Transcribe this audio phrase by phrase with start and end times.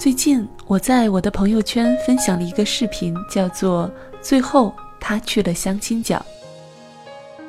[0.00, 3.86] 最近我在我的朋友圈分享了一个视频，叫做
[4.22, 6.16] 《最后他去了相亲角》。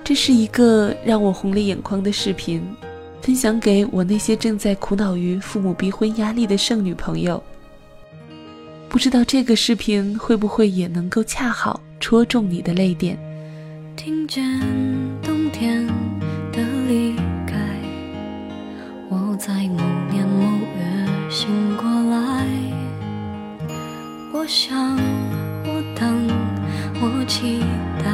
[0.03, 2.61] 这是一个让我红了眼眶的视频，
[3.21, 7.41] 分享给我那些正在苦恼于父母逼婚压力的剩女朋友。
[8.89, 13.17] 不知道这个视频会不会也能够恰好戳中你的泪点？
[13.95, 14.43] 听见
[15.23, 15.87] 冬天
[16.51, 17.15] 的离
[17.47, 17.55] 开，
[19.09, 19.53] 我在
[24.41, 24.97] 我想，
[25.65, 26.27] 我等，
[26.99, 27.59] 我期
[27.99, 28.09] 待，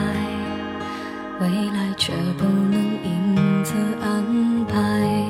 [1.40, 5.26] 未来却不能因此安排。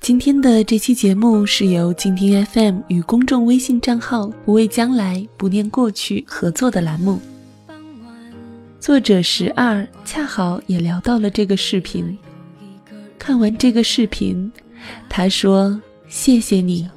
[0.00, 7.20] 今天的这期节目是由静听 FM 与公众微信账号“不畏将来，不念过去”合作的栏目。
[8.80, 12.18] 作者十二恰好也聊到了这个视频。
[13.16, 14.50] 看完这个视频，
[15.08, 16.90] 他说：“谢谢你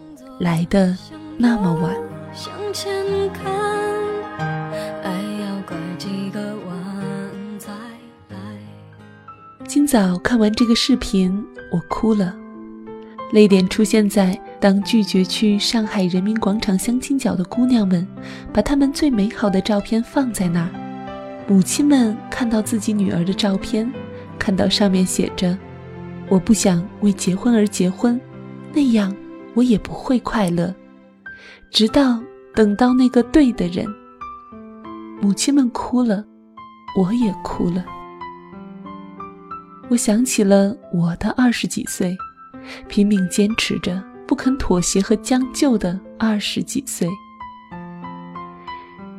[0.44, 0.96] 来的
[1.38, 1.96] 那么晚。”
[2.36, 2.92] 向前
[3.32, 3.52] 看，
[5.04, 6.80] 爱要拐几个弯
[7.58, 7.72] 才
[8.30, 8.38] 来。
[9.68, 12.36] 今早看完这个视频，我哭了。
[13.32, 18.08] 泪点出现在当拒绝去上海人民广场相亲角的姑娘们，
[18.54, 20.70] 把她们最美好的照片放在那儿。
[21.48, 23.92] 母亲们看到自己女儿的照片，
[24.38, 25.58] 看到上面写着
[26.30, 28.20] “我不想为结婚而结婚，
[28.72, 29.16] 那样
[29.56, 30.74] 我也不会快乐”，
[31.72, 32.22] 直到
[32.56, 33.88] 等到那个对的人。
[35.22, 36.26] 母亲们哭了，
[36.98, 37.86] 我也哭了。
[39.90, 42.16] 我想起了我的二十几岁。
[42.88, 47.10] 拼命坚持着，不肯妥协和将就的二十几岁。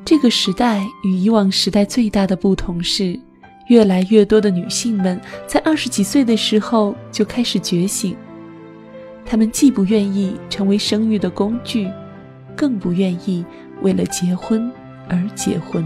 [0.03, 3.21] 这个时代与以往时代最大的不同是，
[3.69, 8.17] 越来越多的女性们在二十几岁的时候就开始觉醒。
[9.27, 11.91] 他们既不愿意成为生育的工具，
[12.55, 13.45] 更不愿意
[13.83, 14.71] 为了结婚
[15.09, 15.85] 而结婚。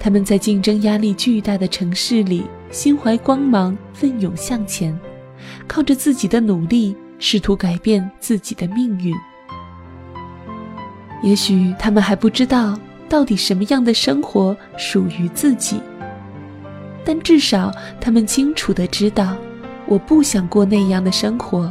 [0.00, 4.98] 他们在竞争压力巨大的城市里，心怀光芒，奋勇向前。
[5.66, 9.14] 靠着自己的努力，试图改变自己的命运。
[11.22, 15.80] 也许他们还不知道到底什么样的生活属于自己，
[17.04, 19.36] 但至少他们清楚的知道，
[19.88, 21.70] 我不想过那样的生活，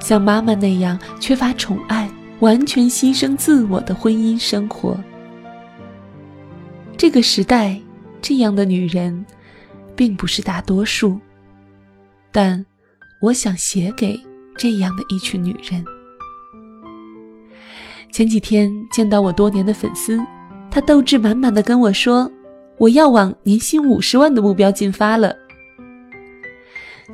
[0.00, 2.08] 像妈妈那样缺乏宠爱、
[2.40, 4.96] 完全牺牲自我的婚姻生活。
[6.96, 7.80] 这个时代，
[8.22, 9.24] 这样的女人，
[9.96, 11.18] 并不是大多数，
[12.30, 12.64] 但。
[13.20, 14.20] 我想写给
[14.54, 15.82] 这样的一群女人。
[18.12, 20.20] 前几天见到我多年的粉丝，
[20.70, 22.30] 他斗志满满的跟我说
[22.76, 25.34] ：“我要往年薪五十万的目标进发了。”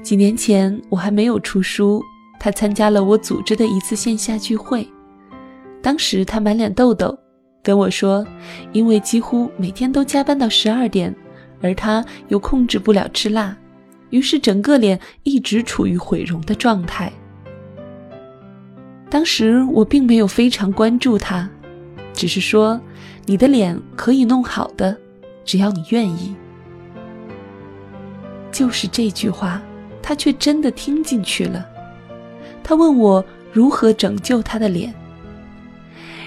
[0.03, 2.03] 几年前我还没有出书，
[2.39, 4.89] 他参加了我组织的一次线下聚会，
[5.83, 7.17] 当时他满脸痘痘，
[7.63, 8.27] 跟我说
[8.73, 11.15] ：“因为几乎每天都加班到十二点，
[11.61, 13.57] 而他又控制不了吃辣。”
[14.11, 17.13] 于是，整个脸一直处于毁容的状态。
[19.09, 21.49] 当时我并没有非常关注他，
[22.13, 22.81] 只是说
[23.27, 24.97] ：“你的脸可以弄好的，
[25.45, 26.35] 只要你愿意。”
[28.51, 29.63] 就是这句话，
[30.11, 31.65] 他却真的听进去了。
[32.65, 34.93] 他问我如何拯救他的脸，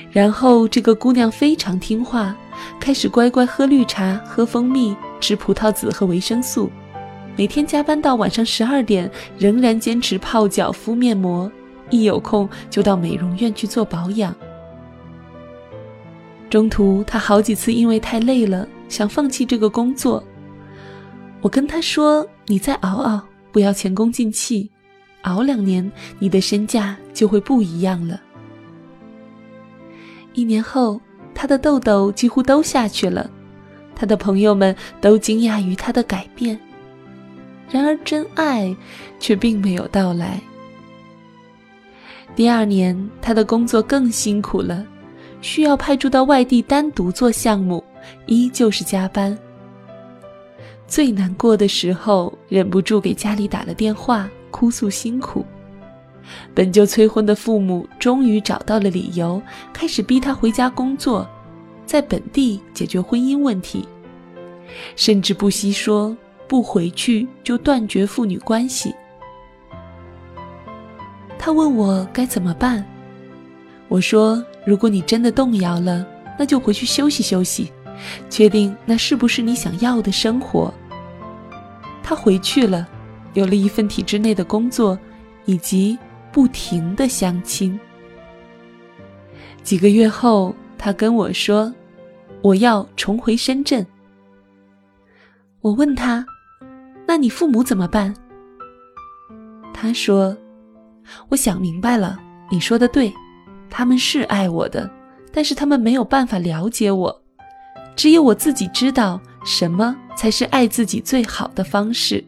[0.09, 2.33] 然后这个姑娘非常听话，
[2.79, 6.71] 开始乖乖喝绿茶、喝蜂蜜、吃葡萄籽和维生素。
[7.35, 11.51] 每天加班到晚上十二点，仍然坚持泡脚、敷面膜，
[11.89, 14.33] 一有空就到美容院去做保养。
[16.49, 20.23] 中途他好几次因为太累了，想放弃这个工作。
[21.41, 23.21] 我跟他说：“你再熬熬，
[23.53, 24.69] 不要前功尽弃，
[25.21, 28.19] 熬两年，你的身价就会不一样了。”
[30.35, 30.99] 一年后，
[31.35, 33.29] 他的痘痘几乎都下去了，
[33.95, 36.59] 他的朋友们都惊讶于他的改变。
[37.69, 38.75] 然而，真爱
[39.19, 40.41] 却并没有到来。
[42.35, 44.83] 第二年，他的工作更辛苦了，
[45.41, 47.83] 需要派驻到外地单独做项目，
[48.25, 49.37] 依旧是加班。
[50.87, 55.45] 最难过的时候，忍不住给家里打了电话，哭诉辛苦。
[56.53, 59.41] 本就催婚的父母终于找到了理由，
[59.73, 61.27] 开始逼他回家工作，
[61.85, 63.87] 在本地解决婚姻问题，
[64.95, 66.15] 甚至不惜说。
[66.45, 68.93] 不回去就断绝父女关系。
[71.39, 72.85] 他问我该怎么办，
[73.87, 76.05] 我说：如果你真的动摇了，
[76.37, 77.71] 那就回去休息休息，
[78.29, 80.73] 确定那是不是你想要的生活。
[82.03, 82.87] 他回去了，
[83.33, 84.97] 有了一份体制内的工作，
[85.45, 85.97] 以及
[86.31, 87.79] 不停的相亲。
[89.63, 91.73] 几个月后，他跟我说
[92.43, 93.85] ：“我要重回深圳。”
[95.61, 96.25] 我问他
[97.07, 98.13] ：“那你父母怎么办？”
[99.73, 100.35] 他说
[101.29, 102.19] ：“我想明白了，
[102.51, 103.13] 你说的对，
[103.69, 104.91] 他们是爱我的，
[105.31, 107.22] 但是他们没有办法了解我，
[107.95, 112.23] 只有我自己知道什么才是爱自己最好的方式。”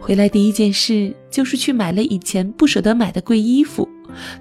[0.00, 3.88] 回来第一件事就是去买了以前不舍得买的贵衣服。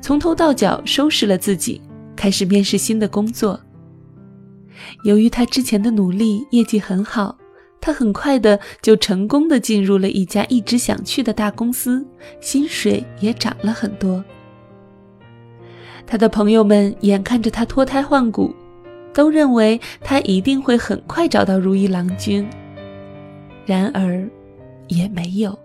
[0.02, 1.82] 从头到脚收拾了自己，
[2.16, 3.60] 开始面试新的工作。
[5.04, 7.38] 由于他之前的努力，业绩很好，
[7.80, 12.04] 他很快的就成功的进入了一家一直想去的大公司，
[12.42, 14.24] 薪水也涨了很多。
[16.10, 18.54] 他的朋友们眼看着他脱胎换骨，
[19.14, 22.46] 都认为他一定会很快找到如意郎君。
[23.66, 24.28] 然而，
[24.88, 25.58] 也没有。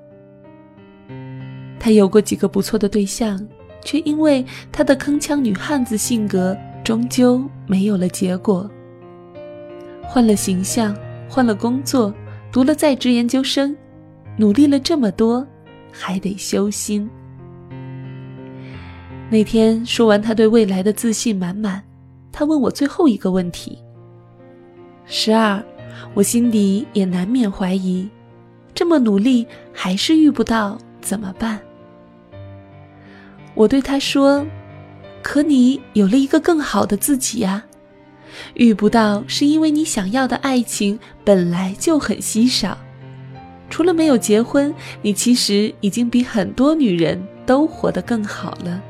[1.80, 3.44] 他有过几个不错的对象。
[3.84, 4.42] 却因为
[4.72, 8.66] 他的铿锵女汉子性格，终究没有了结果。
[10.02, 10.96] 换了形象，
[11.28, 12.12] 换了工作，
[12.50, 13.76] 读了在职研究生，
[14.38, 15.46] 努力了这么多，
[15.92, 17.06] 还得修心。
[19.30, 21.82] 那天说完他对未来的自信满满，
[22.30, 23.78] 他问我最后一个问题：
[25.06, 25.60] 十二，
[26.12, 28.08] 我心底也难免怀疑，
[28.74, 31.58] 这么努力还是遇不到，怎么办？
[33.54, 34.46] 我对他说
[35.22, 37.64] ：“可你有了一个更好的自己呀，
[38.54, 42.76] 遇不到是因为你想要的爱情本来就很稀少。
[43.70, 44.72] 除了没有结婚，
[45.02, 48.80] 你其实已经比很多女人都活得更好了。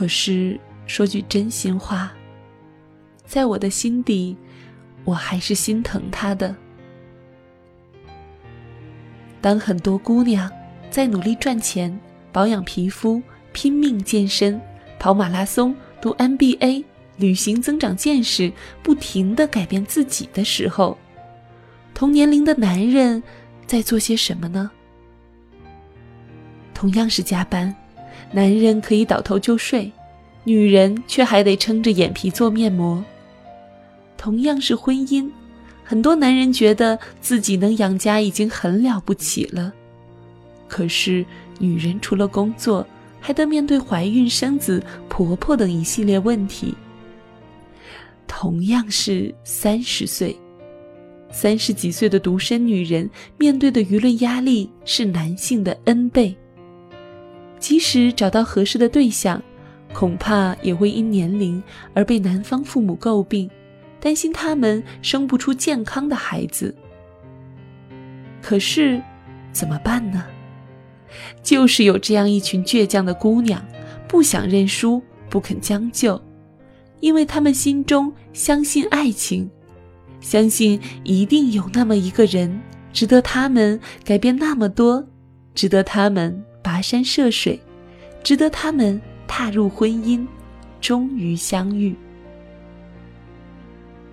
[0.00, 2.10] 可是说句真心话，
[3.26, 4.34] 在我的心底，
[5.04, 6.56] 我还是心疼他的。
[9.42, 10.50] 当很多姑娘
[10.88, 11.94] 在努力赚钱。”
[12.32, 13.20] 保养皮肤，
[13.52, 14.58] 拼命健身，
[14.98, 16.82] 跑马拉松，读 MBA，
[17.18, 18.50] 旅行，增长见识，
[18.82, 20.96] 不停的改变自己的时候，
[21.92, 23.22] 同年龄的男人
[23.66, 24.70] 在做些什么呢？
[26.72, 27.74] 同样是加班，
[28.32, 29.90] 男人可以倒头就睡，
[30.44, 33.04] 女人却还得撑着眼皮做面膜。
[34.16, 35.30] 同样是婚姻，
[35.84, 39.72] 很多男人觉得自己能养家已经很了不起了，
[40.68, 41.24] 可是。
[41.62, 42.86] 女人除了工作，
[43.20, 46.74] 还得面对怀孕、生子、婆婆等一系列问题。
[48.26, 50.34] 同样是三十岁，
[51.30, 56.34] 三十几岁的独身女人面对的舆论压力是男性的 N 倍。
[57.60, 59.40] 即使找到合适的对象，
[59.92, 61.62] 恐怕也会因年龄
[61.94, 63.48] 而被男方父母诟病，
[64.00, 66.74] 担心他们生不出健康的孩子。
[68.42, 69.00] 可是，
[69.52, 70.24] 怎么办呢？
[71.42, 73.62] 就是有这样一群倔强的姑娘，
[74.08, 76.20] 不想认输，不肯将就，
[77.00, 79.50] 因为他们心中相信爱情，
[80.20, 82.60] 相信一定有那么一个人，
[82.92, 85.04] 值得他们改变那么多，
[85.54, 86.42] 值得他们
[86.80, 87.60] 跋山涉水，
[88.22, 88.98] 值得他们
[89.28, 90.26] 踏入婚姻，
[90.80, 91.94] 终于相遇。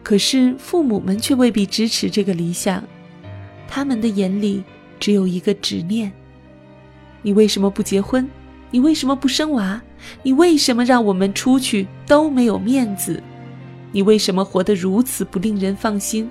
[0.03, 2.83] 可是父母们却未必支持这个理想，
[3.69, 4.65] 他们的眼里
[4.99, 6.11] 只有一个执念。
[7.21, 8.27] 你为什么不结婚？
[8.69, 9.81] 你为什么不生娃？
[10.21, 13.23] 你为什么让我们出去都没有面子？
[13.93, 16.29] 你为什么活得如此不令人放心？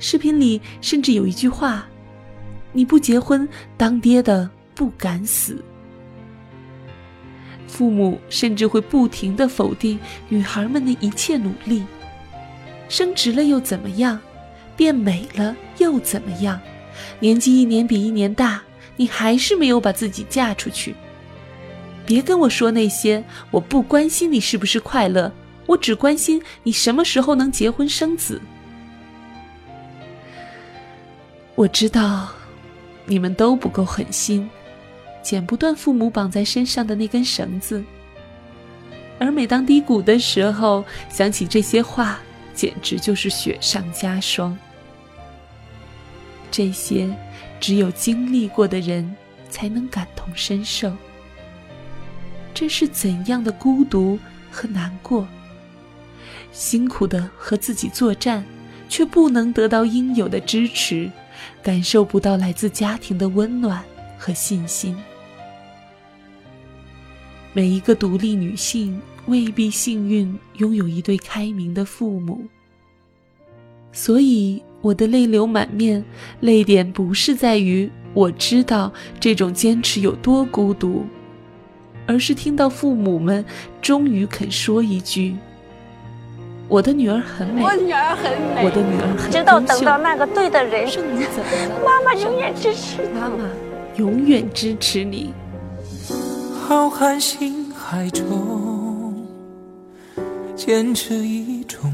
[0.00, 1.86] 视频里甚至有一句话
[2.76, 5.64] ：“你不结婚，当爹的不敢死。”
[7.66, 11.84] 父母甚至会不停的否定女孩们的一切努力。
[12.88, 14.20] 升职了又怎么样？
[14.76, 16.60] 变美了又怎么样？
[17.18, 18.62] 年纪一年比一年大。
[18.98, 20.94] 你还是没有把自己嫁出去。
[22.06, 25.30] 别跟我说那些，我不关心你是不是快乐，
[25.66, 28.40] 我只关心你什么时候能结婚生子。
[31.54, 32.30] 我知道，
[33.06, 34.50] 你们都不够狠心，
[35.22, 37.82] 剪不断父母绑在身上的那根绳子。
[39.18, 42.18] 而每当低谷的时候，想起这些话，
[42.54, 44.56] 简直就是雪上加霜。
[46.50, 47.08] 这些。
[47.58, 49.16] 只有经历过的人
[49.48, 50.92] 才能感同身受，
[52.52, 54.18] 这是怎样的孤独
[54.50, 55.26] 和难过？
[56.52, 58.44] 辛苦的和自己作战，
[58.90, 61.10] 却不能得到应有的支持，
[61.66, 63.82] 感受不到来自家庭的温暖
[64.16, 64.96] 和信心。
[67.52, 72.46] 每一个独立女性未必幸运拥有一对开明的父母，
[73.90, 76.04] 所以我的泪流满面，
[76.38, 81.04] 泪点不是在于我知道这种坚持有多孤独，
[82.06, 83.44] 而是听到父母们
[83.82, 85.34] 终于肯说一句
[86.68, 91.84] ：“我的女儿很美，我女儿很美，我的女儿很直到等到那个对的人，圣女怎么了？
[91.84, 93.44] 妈妈永远支持你，妈妈
[93.96, 95.32] 永远支持你。
[96.66, 99.14] 浩瀚星海中，
[100.56, 101.92] 坚持一种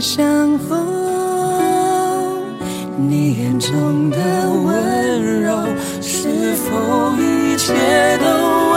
[0.00, 0.86] 相逢？
[2.98, 4.16] 你眼中的
[4.64, 5.54] 温柔，
[6.00, 7.72] 是否一切
[8.18, 8.24] 都
[8.72, 8.76] 为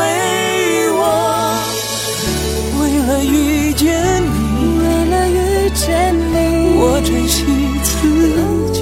[0.92, 1.02] 我？
[2.80, 4.28] 为了遇见你，
[4.80, 7.38] 为了遇见你，我珍惜
[7.84, 7.90] 自
[8.74, 8.78] 己。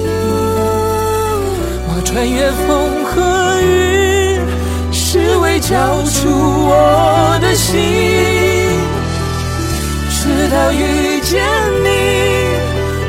[1.88, 2.66] 我穿越风
[3.04, 3.14] 和
[3.62, 4.40] 雨，
[4.92, 8.47] 是为交出我的心。
[10.38, 11.44] 直到遇见
[11.82, 11.88] 你，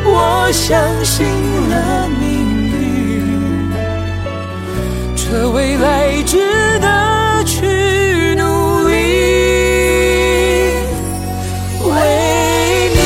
[0.04, 1.28] 我相信
[1.70, 2.28] 了命
[2.68, 3.70] 运，
[5.16, 6.40] 这未来值
[6.80, 8.96] 得去努力。
[11.86, 12.98] 为你。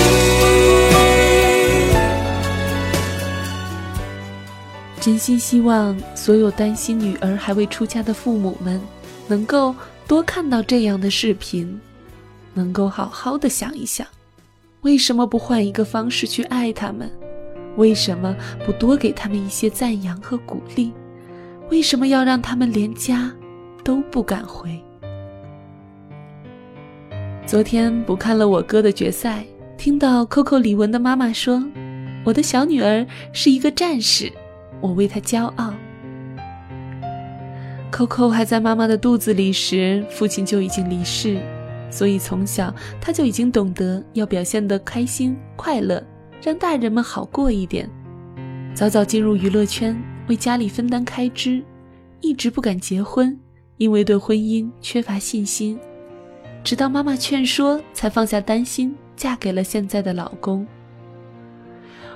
[5.02, 8.80] 真心希望所有担心女儿还未出嫁的父母们，
[9.28, 9.76] 能够
[10.08, 11.78] 多看到这样的视频，
[12.54, 14.06] 能够好好的想一想，
[14.82, 17.12] 为什么不换一个方式去爱他们？
[17.76, 20.92] 为什么不多给他们一些赞扬和鼓励？
[21.72, 23.32] 为什么要让他们连家
[23.84, 24.80] 都不敢回？
[27.46, 29.44] 昨天补看了我哥的决赛，
[29.78, 31.64] 听到 Coco 李玟的妈妈说
[32.24, 34.32] ：“我的小女儿是一个战士，
[34.80, 35.74] 我为她骄傲。”
[37.92, 41.38] Coco 还在妈妈的肚子里时，父亲就已经离世，
[41.94, 46.04] 所以从小她就已经懂得要表现得开心快乐，
[46.42, 47.88] 让大人们好过一点。
[48.74, 49.96] 早早进入娱乐圈，
[50.28, 51.64] 为家里分担开支，
[52.20, 53.38] 一直不敢结婚，
[53.78, 55.80] 因为对婚姻缺乏信心。
[56.64, 60.66] 直到妈妈劝说，才放下担心，嫁给了现在的老公。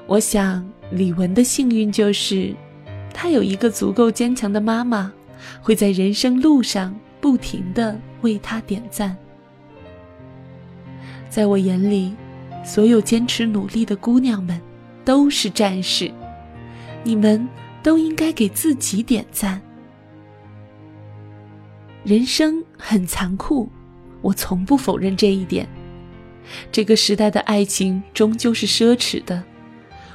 [0.07, 2.51] 我想李玟的幸运就是，
[3.13, 5.13] 她有一个足够坚强的妈妈，
[5.62, 9.15] 会在人生路上不停地为她点赞。
[11.38, 12.15] 在我眼里，
[12.65, 14.60] 所有坚持努力的姑娘们
[15.06, 16.12] 都是战士，
[17.03, 17.48] 你们
[17.84, 19.62] 都应该给自己点赞。
[22.03, 23.70] 人生很残酷。
[24.24, 25.70] 我从不否认这一点。
[26.72, 29.44] 这个时代的爱情终究是奢侈的，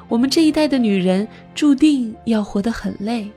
[0.08, 3.30] 我们这一代的女人注定要活得很累。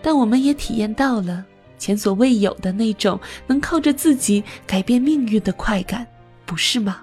[0.00, 1.44] 但我们也体验到了
[1.76, 6.06] 前所未有的那种能靠着自己改变命运的快感，
[6.52, 6.98] 不是吗？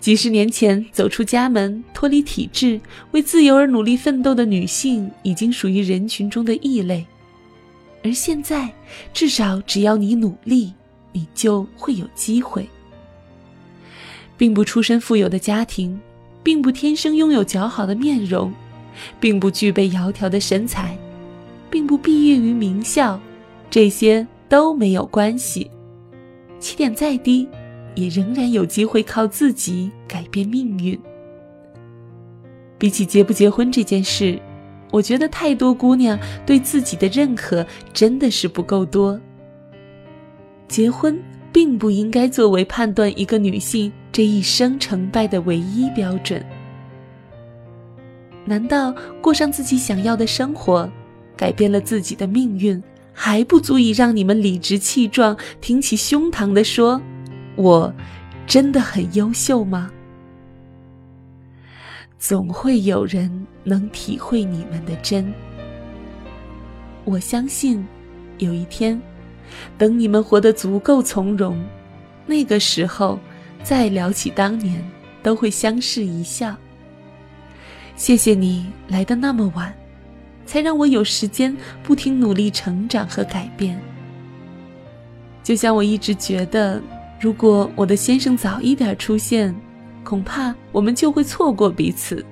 [0.00, 7.04] 几十年前走出家门、脱离体制、为自由而努力奋斗的女性，已经属于人群中的异类。
[8.04, 8.72] 而现在，
[9.12, 10.72] 至少只要你努力，
[11.10, 12.64] 你就会有机会。
[14.36, 16.00] 并不出身富有的家庭，
[16.44, 18.54] 并不天生拥有姣好的面容，
[19.18, 20.96] 并不具备窈窕的身材，
[21.68, 23.20] 并不毕业于名校，
[23.68, 25.68] 这些都没有关系。
[26.58, 27.46] 起点再低，
[27.96, 30.96] 也仍然有机会靠自己改变命运。
[32.78, 34.38] 比起结不结婚这件事，
[34.92, 39.18] 我觉得太多姑娘对自己的认可真的是不够多。
[40.68, 41.18] 结婚
[41.52, 46.44] 并不应该作为判断一个女性这一生成败的唯一标准。
[48.44, 50.88] 难道过上自己想要的生活，
[51.36, 52.80] 改变了自己的命运，
[53.12, 57.00] 还不足以让你们理直气壮、挺起胸膛地说
[57.56, 57.92] ：“我
[58.46, 59.90] 真的很优秀吗？”
[62.18, 65.32] 总会有人能体会你们的真。
[67.04, 67.86] 我相信，
[68.38, 69.00] 有一天，
[69.78, 71.62] 等你们活得足够从容，
[72.26, 73.18] 那个时候，
[73.62, 74.84] 再聊起当年，
[75.22, 76.56] 都会相视一笑。
[77.94, 79.72] 谢谢你来的那么晚，
[80.46, 83.80] 才让我有时间不停努力成长和改变。
[85.44, 86.82] 就像我一直觉得，
[87.18, 89.54] 如果我的先生早一点出现，
[90.04, 92.24] 恐怕我们就会错过彼此。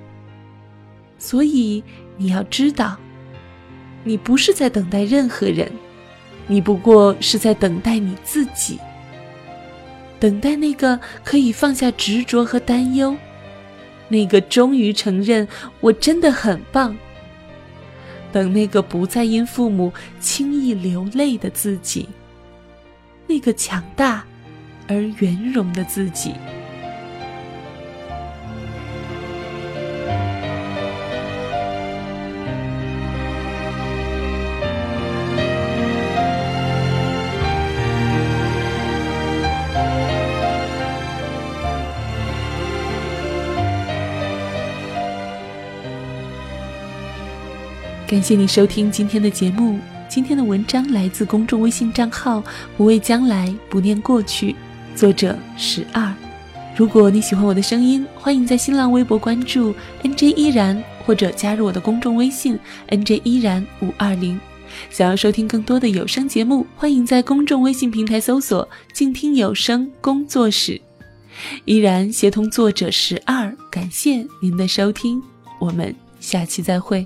[1.17, 1.83] 所以
[2.17, 2.95] 你要知道，
[4.03, 5.71] 你不是在等待任何人，
[6.47, 8.79] 你不过是在等待你自己，
[10.19, 13.15] 等待那个可以放下执着和担忧，
[14.07, 15.47] 那个终于承认
[15.79, 16.95] 我真的很棒。
[18.31, 22.07] 等那个不再因父母轻易流泪的自己，
[23.25, 24.25] 那个强大
[24.87, 26.33] 而圆融的自己。
[48.07, 49.79] 感谢你收听今天的节目。
[50.07, 52.41] 今天的文章来自公众微信账号
[52.77, 54.55] “不畏将来，不念过去”，
[54.95, 56.13] 作者十二。
[56.75, 59.73] 如果你喜欢我的声音，欢迎在新浪微博关注
[60.03, 62.57] “nj 依然”或者加入我的公众微信
[62.89, 64.39] “nj 依然五二零”。
[64.89, 70.81] 想要收听更多的有声节目，欢迎在公众微信平台搜索“静听有声工作室”。
[71.65, 75.21] 依然协同作者十二，感谢您的收听，
[75.59, 77.05] 我们下期再会。